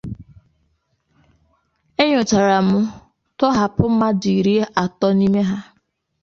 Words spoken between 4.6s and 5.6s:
atọ n'ime ha